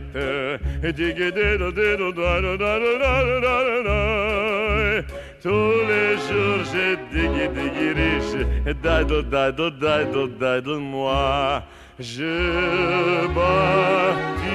[5.41, 5.49] tous
[5.89, 8.45] les jours j'ai digué digué riche,
[8.83, 11.63] dado dado dado dado moi
[12.01, 14.53] je bâtirai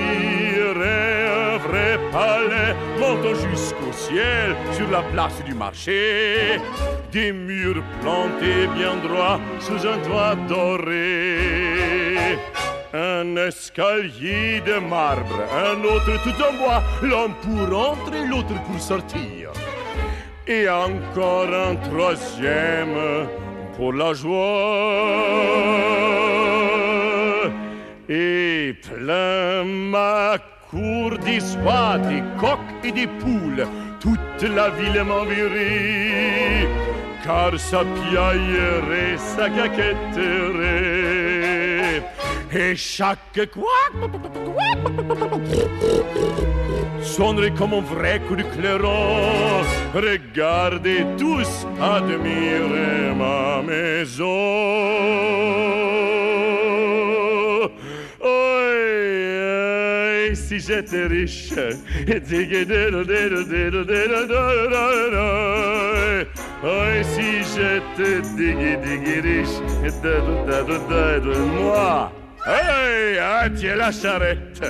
[1.27, 6.60] un vrai palais montant jusqu'au ciel sur la place du marché.
[7.12, 11.38] Des murs plantés bien droits sous un toit doré.
[12.93, 19.51] Un escalier de marbre, un autre tout en bois, l'un pour entrer, l'autre pour sortir.
[20.47, 23.27] Et encore un troisième
[23.75, 25.55] pour la joie.
[28.07, 30.37] Et plein ma
[30.69, 33.65] cour d'histoire, des coqs et des poules,
[33.99, 36.67] toute la ville m'enverrait,
[37.23, 41.15] car ça piaillerait, ça caquetterait.
[42.53, 43.93] Et chaque couac
[47.01, 49.63] sonnerait comme un vrai coup de clairon.
[49.95, 54.25] Regardez tous, admirez ma maison.
[60.59, 61.53] Si j'étais riche,
[66.63, 69.57] Oi, si j'étais diggy diggy riche,
[71.57, 72.11] moi.
[72.47, 74.61] Hey, adieu la charrette.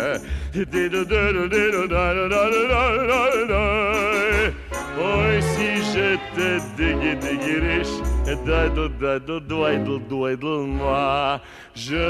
[4.97, 7.97] Oh, si j'étais diggy diggy riche,
[8.45, 11.41] daddle daddle doidle doidle moi,
[11.75, 12.07] je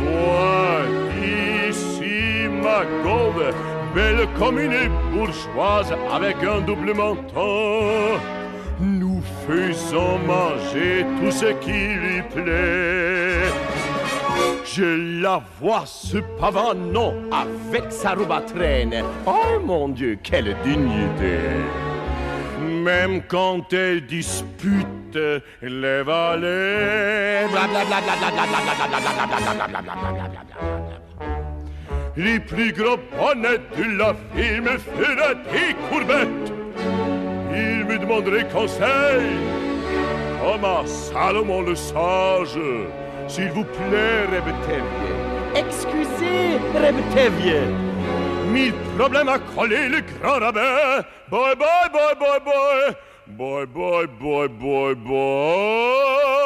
[0.00, 0.82] vois
[1.68, 1.97] ici
[2.62, 3.52] ma gobe,
[3.94, 8.18] belle comme une bourgeoise avec un double menton.
[8.80, 13.50] Nous faisons manger tout ce qui lui plaît.
[14.64, 15.84] Je la vois
[16.38, 19.02] pavanant avec sa robe à traîne.
[19.26, 21.38] Oh mon Dieu, quelle dignité!
[22.60, 24.86] Même quand elle dispute
[25.62, 27.46] les valets.
[32.18, 36.52] Les plus gros bonnets de la film feraient des courbettes.
[37.52, 39.38] Il me demanderait conseil.
[40.42, 42.58] Thomas Salomon le sage.
[43.28, 45.14] S'il vous plaît, Rebetevie.
[45.54, 47.72] Excusez, Rebetevie.
[48.52, 51.04] mille problèmes à coller le grand rabbin.
[51.30, 52.96] Boy, boy, boy, boy, boy.
[53.28, 56.38] Boy, boy, boy, boy, boy.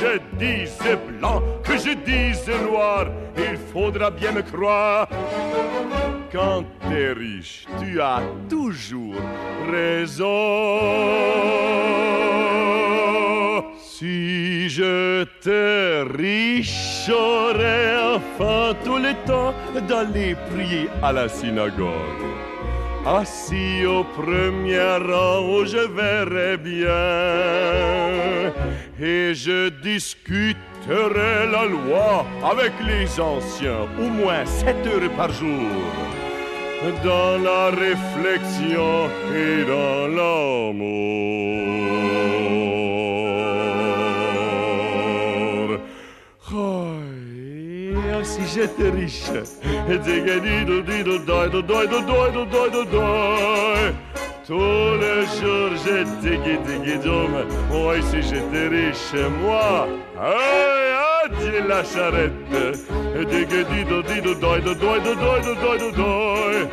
[0.00, 0.78] Je dise
[1.08, 3.06] blanc, que je dise noir,
[3.36, 5.08] il faudra bien me croire.
[6.32, 9.14] Quand t'es riche, tu as toujours
[9.70, 10.26] raison.
[13.78, 19.54] Si j'étais riche, j'aurais enfin tout le temps
[19.88, 22.26] d'aller prier à la synagogue.
[23.06, 26.92] Assis au premier rang où je verrais bien.
[28.98, 30.56] Et je discuterai
[31.52, 35.68] la loi avec les anciens, au moins sept heures par jour.
[37.04, 40.96] Dans la réflexion et dans l'amour.
[46.54, 46.86] Oh,
[48.22, 49.30] si j'étais riche,
[54.46, 54.56] doi.
[54.58, 55.70] Tous les jours,
[56.22, 57.34] diggy, dom.
[57.72, 59.88] Oh, et si j'étais riche, moi,
[60.20, 60.92] hey,
[61.24, 62.32] adieu la charrette.
[63.30, 66.68] Digga, dido, dido, doido, doido, doido, doido, doi.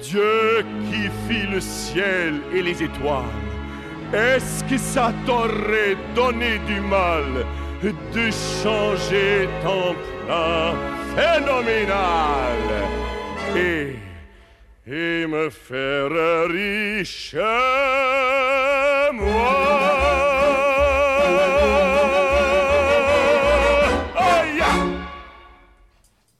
[0.00, 3.24] Dieu qui fit le ciel et les étoiles,
[4.12, 7.44] est-ce que ça t'aurait donné du mal
[7.82, 8.30] de
[8.62, 9.94] changer ton
[10.24, 10.74] plan
[11.16, 12.58] phénoménal?
[13.56, 13.96] Et,
[14.90, 17.34] et me faire riche,
[19.12, 19.78] moi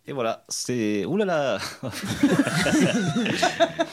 [0.06, 1.04] Et voilà, c'est.
[1.04, 1.58] Ouh là là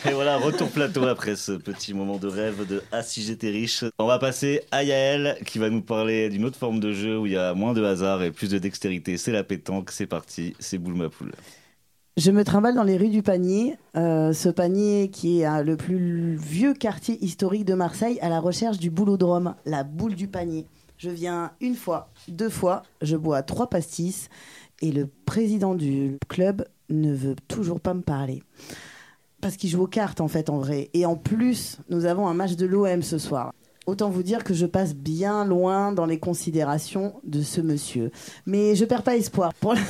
[0.05, 3.83] Et voilà, retour plateau après ce petit moment de rêve de Ah si j'étais riche.
[3.99, 7.25] On va passer à Yael qui va nous parler d'une autre forme de jeu où
[7.25, 9.17] il y a moins de hasard et plus de dextérité.
[9.17, 11.33] C'est la pétanque, c'est parti, c'est boule ma poule.
[12.17, 15.75] Je me trimballe dans les rues du Panier, euh, ce panier qui est euh, le
[15.75, 20.65] plus vieux quartier historique de Marseille à la recherche du boulodrome, la boule du panier.
[20.97, 24.30] Je viens une fois, deux fois, je bois trois pastis
[24.82, 28.43] et le président du club ne veut toujours pas me parler.
[29.41, 30.89] Parce qu'il joue aux cartes en fait en vrai.
[30.93, 33.51] Et en plus, nous avons un match de l'OM ce soir.
[33.88, 38.10] Autant vous dire que je passe bien loin dans les considérations de ce monsieur.
[38.45, 39.54] Mais je perds pas espoir.
[39.56, 39.82] Pour la,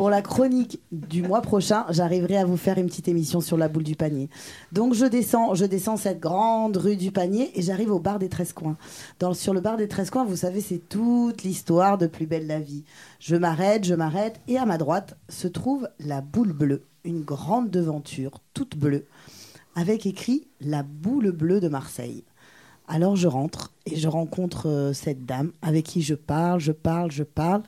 [0.00, 3.68] pour la chronique du mois prochain, j'arriverai à vous faire une petite émission sur la
[3.68, 4.30] boule du panier.
[4.72, 8.30] Donc je descends, je descends cette grande rue du panier et j'arrive au bar des
[8.30, 8.78] 13 coins.
[9.34, 12.60] Sur le bar des 13 coins, vous savez, c'est toute l'histoire de Plus belle la
[12.60, 12.84] vie.
[13.18, 17.68] Je m'arrête, je m'arrête et à ma droite se trouve la boule bleue, une grande
[17.68, 19.04] devanture toute bleue
[19.76, 22.24] avec écrit la boule bleue de Marseille.
[22.88, 27.12] Alors je rentre et je rencontre euh, cette dame avec qui je parle, je parle,
[27.12, 27.64] je parle.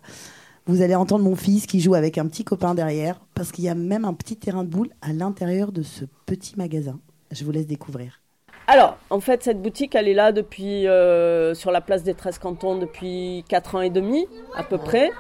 [0.67, 3.69] Vous allez entendre mon fils qui joue avec un petit copain derrière, parce qu'il y
[3.69, 7.01] a même un petit terrain de boules à l'intérieur de ce petit magasin.
[7.33, 8.21] Je vous laisse découvrir.
[8.69, 12.39] Alors, en fait, cette boutique, elle est là depuis euh, sur la place des 13
[12.39, 15.11] cantons depuis 4 ans et demi, à peu près.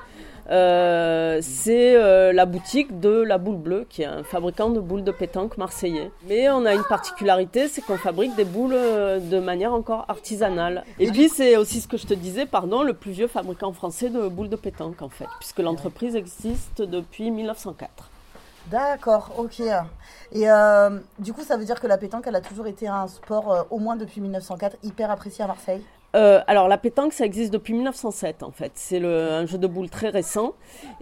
[0.50, 5.04] Euh, c'est euh, la boutique de la Boule Bleue, qui est un fabricant de boules
[5.04, 6.10] de pétanque marseillais.
[6.28, 10.84] Mais on a une particularité, c'est qu'on fabrique des boules euh, de manière encore artisanale.
[10.98, 14.08] Et puis c'est aussi ce que je te disais, pardon, le plus vieux fabricant français
[14.08, 18.10] de boules de pétanque en fait, puisque l'entreprise existe depuis 1904.
[18.66, 19.60] D'accord, ok.
[20.32, 20.46] Et
[21.18, 23.78] du coup, ça veut dire que la pétanque, elle a toujours été un sport, au
[23.78, 25.82] moins depuis 1904, hyper apprécié à Marseille?
[26.14, 28.72] Euh, alors la pétanque, ça existe depuis 1907 en fait.
[28.74, 30.52] C'est le- un jeu de boules très récent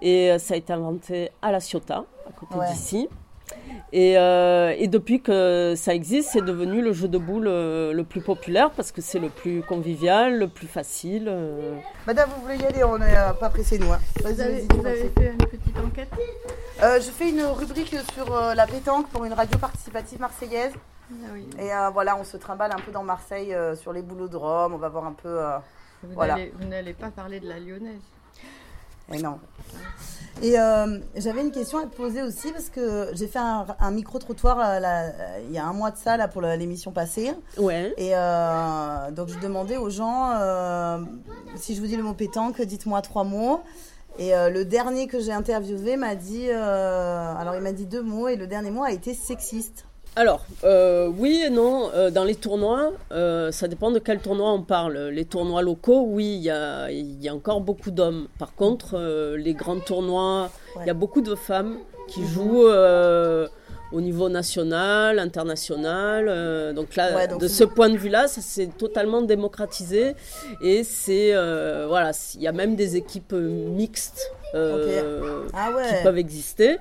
[0.01, 2.67] et euh, ça a été inventé à La Ciotat, à côté Ouais.
[2.69, 3.09] d'ici.
[3.93, 8.05] Et, euh, et depuis que ça existe, c'est devenu le jeu de boules euh, le
[8.05, 11.25] plus populaire parce que c'est le plus convivial, le plus facile.
[11.27, 11.75] euh.
[12.07, 13.91] Madame, vous voulez y aller On n'est euh, pas pressé, nous.
[13.91, 13.99] hein.
[14.23, 16.11] Vous avez, vous fait une petite enquête?
[16.85, 20.73] Euh, je fais une rubrique sur euh, la pétanque pour une radio participative marseillaise.
[21.11, 21.49] Ah oui.
[21.59, 24.37] Et euh, voilà, on se trimballe un peu dans Marseille euh, sur les boulots de
[24.37, 24.75] Rome.
[24.75, 25.29] On va voir un peu.
[25.29, 25.59] euh,
[26.03, 26.35] Vous voilà.
[26.35, 28.01] n'allez- vous n'allez pas parler de la lyonnaise.
[29.13, 29.41] Et non.
[30.41, 33.91] Et euh, j'avais une question à te poser aussi parce que j'ai fait un, un
[33.91, 34.57] micro-trottoir
[35.45, 37.33] il y a un mois de ça là, pour la- l'émission passée.
[37.59, 37.93] Ouais.
[37.97, 40.99] Et euh, donc je demandais aux gens euh,
[41.57, 43.63] si je vous dis le mot pétanque, dites-moi trois mots.
[44.19, 48.03] Et euh, le dernier que j'ai interviewé m'a dit, euh, alors il m'a dit deux
[48.03, 49.87] mots et le dernier mot a été sexiste.
[50.17, 51.91] Alors, euh, oui et non.
[51.95, 54.99] Euh, dans les tournois, euh, ça dépend de quel tournoi on parle.
[55.09, 58.27] Les tournois locaux, oui, il y a, il y a encore beaucoup d'hommes.
[58.39, 58.99] Par contre,
[59.37, 63.47] les grands tournois, il y a beaucoup de femmes qui jouent euh,
[63.93, 66.27] au niveau national, international.
[66.29, 70.15] euh, donc là, Ouais, donc de ce point de vue-là, ça s'est totalement démocratisé.
[70.61, 75.83] Et c'est, euh, voilà, il y a même des équipes mixtes euh, Ah ouais.
[75.99, 76.79] qui peuvent exister.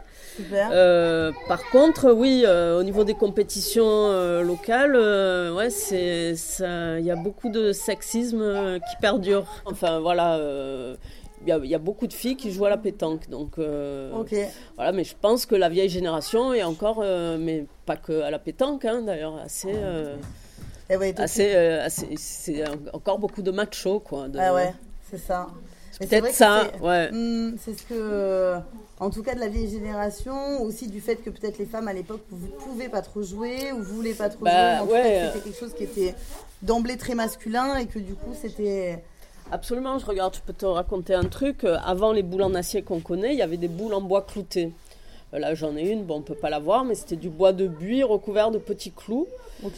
[0.54, 4.96] Euh, par contre, oui, euh, au niveau des compétitions locales,
[5.54, 6.34] ouais, c'est
[7.00, 9.46] il y a beaucoup de sexisme qui perdure.
[9.66, 10.38] Enfin voilà,
[11.42, 13.58] il y, a- il y a beaucoup de filles qui jouent à la pétanque, donc
[13.58, 14.92] voilà.
[14.94, 17.04] Mais je pense que la vieille génération est encore,
[17.40, 19.74] mais pas que à la pétanque, hein, d'ailleurs, assez,
[20.92, 24.28] Eh ouais, assez, assez- c'est en- encore beaucoup de machos, quoi.
[24.28, 24.74] de- Ah ouais,
[25.12, 25.48] c'est ça.
[26.00, 27.12] Peut-être ça, c'est- ouais.
[27.12, 28.58] Hmm, c'est ce que, euh,
[29.00, 31.94] en tout cas de la vieille génération, aussi du fait que peut-être les femmes à
[31.94, 34.88] l'époque vous pouvaient pas trop jouer ou voulaient pas trop Bah, jouer.
[34.90, 36.16] En ouais, c'était quelque chose qui était
[36.62, 39.04] d'emblée très masculin et que du coup c'était.
[39.52, 41.64] Absolument, je regarde, je peux te raconter un truc.
[41.64, 44.22] Euh, Avant les boules en acier qu'on connaît, il y avait des boules en bois
[44.22, 44.72] clouté.
[45.34, 47.54] Euh, Là, j'en ai une, bon, on peut pas la voir, mais c'était du bois
[47.54, 49.28] de buis recouvert de petits clous.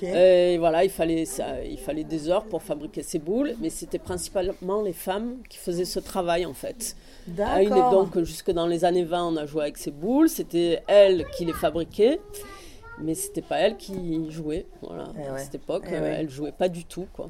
[0.04, 3.98] Et voilà, il fallait, ça, il fallait des heures pour fabriquer ces boules, mais c'était
[4.00, 6.96] principalement les femmes qui faisaient ce travail en fait.
[7.40, 7.92] À une, D'accord.
[7.92, 11.46] donc, jusque dans les années 20, on a joué avec ces boules, c'était elles qui
[11.46, 12.20] les fabriquaient.
[13.00, 14.68] Mais c'était pas elles qui jouaient.
[14.84, 15.06] Voilà.
[15.20, 16.16] Eh À cette époque, Eh ouais.
[16.20, 17.08] elles jouaient pas du tout.
[17.14, 17.30] Quoi.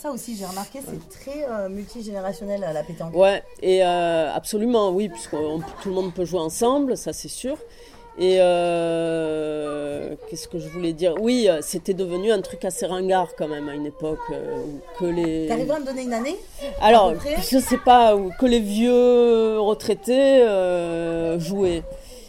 [0.00, 3.14] Ça aussi, j'ai remarqué, c'est très euh, multigénérationnel à la pétanque.
[3.14, 7.56] Ouais, et euh, absolument, oui, puisque tout le monde peut jouer ensemble, ça c'est sûr.
[8.18, 11.14] Et euh, qu'est-ce que je voulais dire?
[11.20, 14.80] Oui, euh, c'était devenu un truc assez ringard quand même à une époque euh, où
[14.98, 15.46] que les.
[15.46, 16.36] T'arriverais à me donner une année
[16.82, 17.14] Alors,
[17.50, 21.82] je sais pas, où que les vieux retraités euh, jouaient.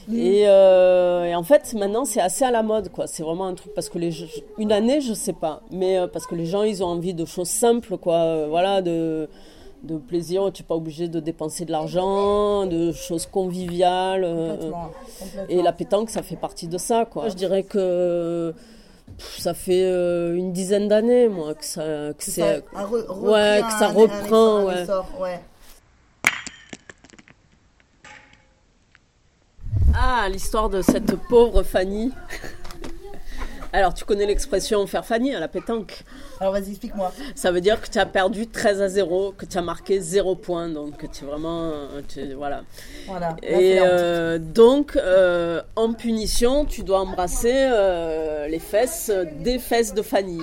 [0.08, 0.16] Mm.
[0.18, 3.08] Et, euh, et en fait, maintenant, c'est assez à la mode, quoi.
[3.08, 4.12] C'est vraiment un truc parce que les,
[4.58, 7.26] une année, je sais pas, mais euh, parce que les gens, ils ont envie de
[7.26, 8.16] choses simples, quoi.
[8.16, 9.28] euh, voilà, de
[9.84, 10.52] de plaisir.
[10.54, 14.22] Tu n'es pas obligé de dépenser de l'argent, de choses conviviales.
[14.22, 15.46] Complètement, complètement.
[15.50, 17.30] et la pétanque, ça fait partie de ça, quoi.
[17.30, 18.54] Je dirais que
[19.18, 22.86] pff, ça fait euh, une dizaine d'années, moi, que ça, que Que c'est, ça a
[22.86, 24.86] re- repris ouais, que ça reprend, ouais.
[29.94, 32.12] Ah, l'histoire de cette pauvre Fanny.
[33.74, 36.04] Alors, tu connais l'expression faire Fanny à la pétanque
[36.42, 37.14] Alors, vas-y, explique-moi.
[37.36, 40.36] Ça veut dire que tu as perdu 13 à 0, que tu as marqué 0
[40.36, 41.72] points, donc que tu es vraiment.
[42.10, 42.64] tu- voilà.
[43.08, 43.30] Voilà.
[43.30, 49.94] Là, Et euh, donc, euh, en punition, tu dois embrasser euh, les fesses des fesses
[49.94, 50.40] de Fanny.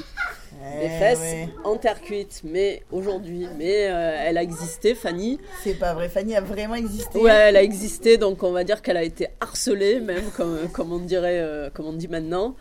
[0.81, 1.49] Les Eh fesses ouais.
[1.65, 3.47] en terre cuite, mais aujourd'hui.
[3.59, 5.39] Mais euh, elle a existé, Fanny.
[5.63, 7.19] C'est pas vrai, Fanny a vraiment existé.
[7.19, 10.93] Ouais, elle a existé, donc on va dire qu'elle a été harcelée, même, comme, comme
[10.93, 12.55] on dirait, euh, comme on dit maintenant.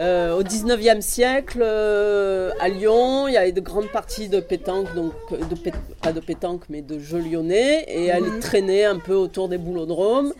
[0.00, 4.94] Euh, au 19e siècle, euh, à Lyon, il y avait de grandes parties de pétanque,
[4.94, 8.40] donc euh, de pét- pas de pétanque, mais de jeux lyonnais, et elle Mhm.
[8.40, 10.32] traînait un peu autour des boulodromes.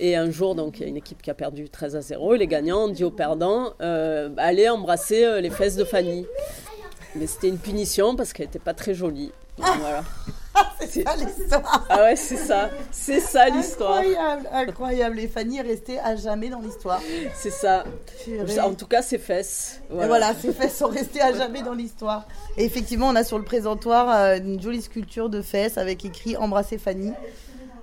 [0.00, 2.34] Et un jour, donc, il y a une équipe qui a perdu 13 à 0,
[2.34, 6.26] et les gagnants ont dit aux perdants euh, allez embrasser euh, les fesses de Fanny.
[7.16, 9.32] Mais c'était une punition parce qu'elle n'était pas très jolie.
[9.56, 10.04] Voilà.
[10.80, 11.86] c'est ça l'histoire.
[11.88, 12.70] Ah ouais, c'est ça.
[12.92, 13.98] C'est ça l'histoire.
[13.98, 15.20] Incroyable, incroyable.
[15.20, 17.00] Et Fanny est restée à jamais dans l'histoire.
[17.34, 17.84] C'est ça.
[18.24, 18.60] Purée.
[18.60, 19.80] En tout cas, ses fesses.
[19.90, 22.26] Et voilà, ces fesses sont restées à jamais dans l'histoire.
[22.56, 26.36] Et effectivement, on a sur le présentoir euh, une jolie sculpture de fesses avec écrit
[26.36, 27.12] Embrasser Fanny.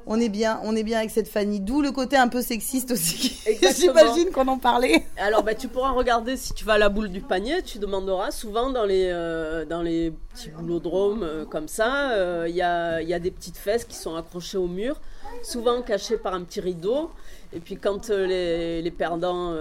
[0.08, 1.60] On est bien, on est bien avec cette Fanny.
[1.60, 3.42] D'où le côté un peu sexiste aussi.
[3.76, 5.04] J'imagine qu'on en parlait.
[5.18, 8.30] Alors, bah, tu pourras regarder si tu vas à la boule du panier, tu demanderas
[8.30, 13.02] souvent dans les, euh, dans les petits boulodromes euh, comme ça, euh, il y, a,
[13.02, 15.02] y a des petites fesses qui sont accrochées au mur,
[15.42, 17.10] souvent cachées par un petit rideau.
[17.52, 19.56] Et puis quand les, les perdants,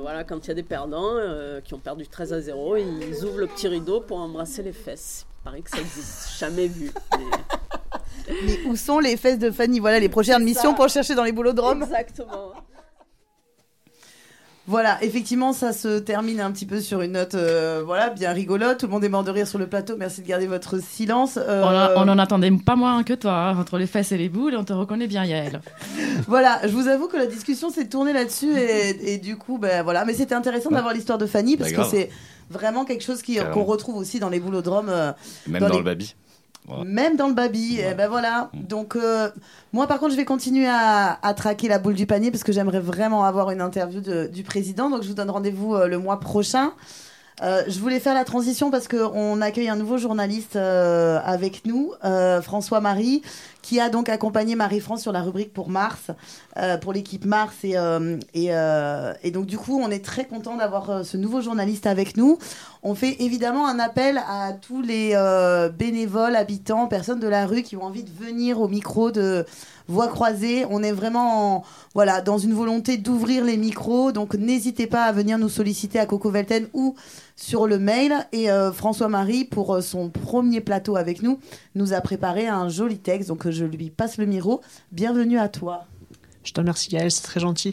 [0.00, 1.16] voilà, quand il y a des perdants
[1.64, 5.26] qui ont perdu 13 à 0, ils ouvrent le petit rideau pour embrasser les fesses.
[5.40, 6.90] Il paraît que ça existe, jamais vu.
[7.18, 7.24] mais-
[8.46, 11.32] Mais où sont les fesses de Fanny Voilà les prochaines missions pour chercher dans les
[11.32, 11.82] boulodromes.
[11.82, 12.52] Exactement.
[14.66, 18.78] Voilà, effectivement, ça se termine un petit peu sur une note, euh, voilà, bien rigolote.
[18.78, 19.96] Tout le monde est mort de rire sur le plateau.
[19.98, 21.38] Merci de garder votre silence.
[21.42, 24.16] Euh, On, a- on en attendait pas moins que toi, hein, entre les fesses et
[24.18, 25.60] les boules, on te reconnaît bien, Yael.
[26.28, 29.82] Voilà, je vous avoue que la discussion s'est tournée là-dessus et, et du coup, ben
[29.82, 30.04] voilà.
[30.04, 30.76] Mais c'était intéressant Ouais.
[30.76, 31.90] d'avoir l'histoire de Fanny parce Bah, que grave.
[31.90, 32.10] c'est
[32.50, 33.54] vraiment quelque chose qui- Carrément.
[33.54, 34.90] qu'on retrouve aussi dans les boulodromes.
[34.90, 35.12] euh,
[35.48, 36.14] Même dans, les- le baby.
[36.70, 36.84] Voilà.
[36.84, 38.50] Même dans le baby, et ben voilà.
[38.54, 38.62] Mm.
[38.66, 39.28] Donc euh,
[39.72, 42.52] moi par contre je vais continuer à, à traquer la boule du panier parce que
[42.52, 44.88] j'aimerais vraiment avoir une interview de- du président.
[44.90, 46.72] Donc je vous donne rendez-vous euh, le mois prochain.
[47.42, 51.92] Euh, je voulais faire la transition parce qu'on accueille un nouveau journaliste euh, avec nous,
[52.04, 53.22] euh, François Marie,
[53.62, 56.10] qui a donc accompagné Marie-France sur la rubrique pour Mars,
[56.80, 57.54] pour l'équipe Mars.
[57.62, 57.76] Et,
[58.34, 62.38] et, donc du coup, on est très content d'avoir ce nouveau journaliste avec nous.
[62.82, 65.14] On fait évidemment un appel à tous les
[65.76, 69.44] bénévoles, habitants, personnes de la rue qui ont envie de venir au micro de
[69.88, 70.64] Voix croisée.
[70.70, 71.64] On est vraiment en-
[71.94, 74.12] voilà, dans une volonté d'ouvrir les micros.
[74.12, 76.94] Donc n'hésitez pas à venir nous solliciter à Coco Velten ou
[77.36, 78.14] sur le mail.
[78.32, 81.38] Et euh, François-Marie, pour euh, son premier plateau avec nous,
[81.74, 83.28] nous a préparé un joli texte.
[83.28, 84.60] Donc euh, je lui passe le micro.
[84.92, 85.84] Bienvenue à toi.
[86.44, 87.72] Je te remercie Gaël, c'est très gentil.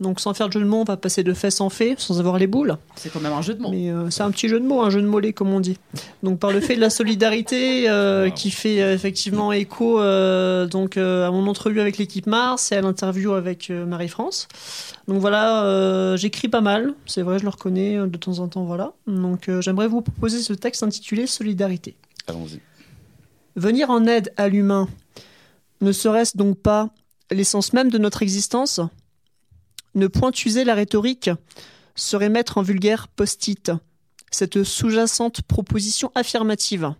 [0.00, 2.18] Donc sans faire de jeu de mots, on va passer de fait en fait, sans
[2.18, 2.78] avoir les boules.
[2.96, 3.70] C'est quand même un jeu de mots.
[3.70, 5.76] Mais euh, c'est un petit jeu de mots, un jeu de mollet comme on dit.
[6.22, 10.96] Donc par le fait de la solidarité euh, qui fait euh, effectivement écho euh, donc
[10.96, 14.48] euh, à mon entrevue avec l'équipe Mars et à l'interview avec euh, Marie-France.
[15.06, 18.64] Donc voilà, euh, j'écris pas mal, c'est vrai, je le reconnais de temps en temps,
[18.64, 18.92] voilà.
[19.06, 21.94] Donc euh, j'aimerais vous proposer ce texte intitulé Solidarité.
[22.26, 22.60] Allons-y.
[23.56, 24.88] Venir en aide à l'humain,
[25.82, 26.88] ne serait-ce donc pas
[27.30, 28.80] l'essence même de notre existence?
[29.94, 31.30] Ne point user la rhétorique
[31.94, 33.72] serait mettre en vulgaire post-it
[34.30, 36.94] cette sous-jacente proposition affirmative.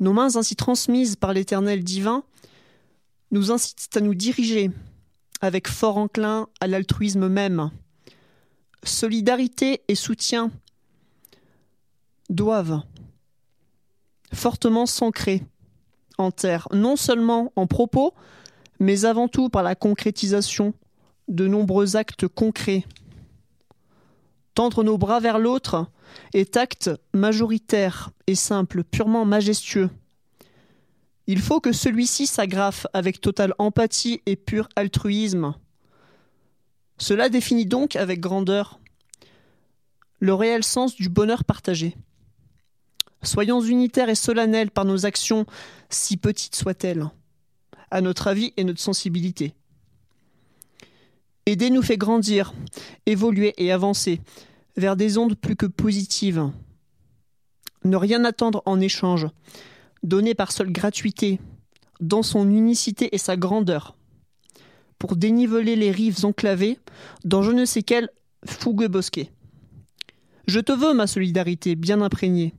[0.00, 2.24] Nos mains ainsi transmises par l'éternel divin
[3.30, 4.70] nous incitent à nous diriger
[5.40, 7.70] avec fort enclin à l'altruisme même.
[8.82, 10.50] Solidarité et soutien
[12.30, 12.82] doivent
[14.32, 15.42] fortement s'ancrer
[16.16, 18.14] en terre, non seulement en propos,
[18.78, 20.72] mais avant tout par la concrétisation
[21.30, 22.84] de nombreux actes concrets.
[24.54, 25.86] Tendre nos bras vers l'autre
[26.34, 29.88] est acte majoritaire et simple, purement majestueux.
[31.26, 35.54] Il faut que celui-ci s'agrafe avec totale empathie et pur altruisme.
[36.98, 38.80] Cela définit donc avec grandeur
[40.18, 41.96] le réel sens du bonheur partagé.
[43.22, 45.46] Soyons unitaires et solennels par nos actions,
[45.88, 47.06] si petites soient-elles,
[47.90, 49.54] à notre avis et notre sensibilité.
[51.46, 52.52] Aider nous fait grandir,
[53.06, 54.20] évoluer et avancer
[54.76, 56.50] vers des ondes plus que positives.
[57.84, 59.26] Ne rien attendre en échange,
[60.02, 61.40] donner par seule gratuité,
[62.00, 63.96] dans son unicité et sa grandeur,
[64.98, 66.78] pour déniveler les rives enclavées
[67.24, 68.10] dans je ne sais quel
[68.46, 69.30] fougueux bosquet.
[70.46, 72.54] Je te veux ma solidarité bien imprégnée,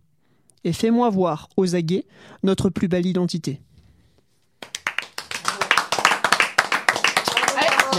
[0.64, 2.06] et fais-moi voir aux aguets
[2.44, 3.62] notre plus belle identité.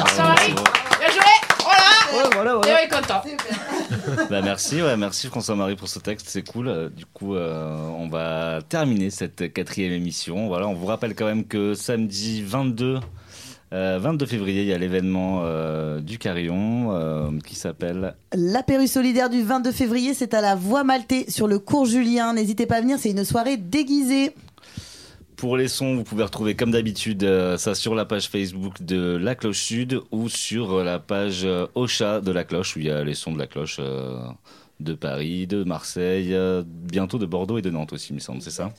[0.07, 1.23] François-Marie, bien joué
[1.63, 3.23] Voilà voilà, Théo est content.
[4.31, 6.69] Bah, merci, ouais, merci François-Marie pour ce texte, c'est cool.
[6.69, 10.49] Euh, Du coup, euh, on va terminer cette quatrième émission.
[10.49, 12.99] Voilà, on vous rappelle quand même que samedi 22,
[13.73, 19.31] euh, 22 février, il y a l'événement euh, du Carillon euh, qui s'appelle L'apéru solidaire
[19.31, 22.35] du 22 février, c'est à la Voie Maltais sur le cours Julien.
[22.35, 24.35] N'hésitez pas à venir, c'est une soirée déguisée.
[25.43, 29.17] Pour les sons, vous pouvez retrouver comme d'habitude euh, ça sur la page Facebook de
[29.17, 32.85] La Cloche Sud ou sur euh, la page euh, Ocha de La Cloche où il
[32.85, 34.21] y a les sons de La Cloche euh,
[34.79, 38.43] de Paris, de Marseille, euh, bientôt de Bordeaux et de Nantes aussi, il me semble,
[38.43, 38.73] c'est ça?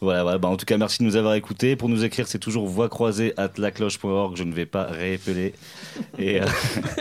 [0.00, 0.38] Voilà, voilà.
[0.38, 1.74] Bah, en tout cas, merci de nous avoir écoutés.
[1.74, 4.36] Pour nous écrire, c'est toujours voix croisée at lacloche.org.
[4.36, 5.54] Je ne vais pas réépeler.
[6.18, 6.46] Et euh,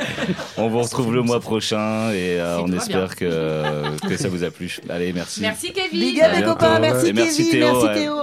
[0.58, 4.50] on vous retrouve le mois prochain et euh, on espère que, que ça vous a
[4.50, 4.80] plu.
[4.90, 5.42] Allez, merci.
[5.42, 6.00] Merci Kevin.
[6.00, 7.94] Big up les À copains, merci Et merci Kevin, Théo, merci ouais.
[7.94, 8.18] Théo.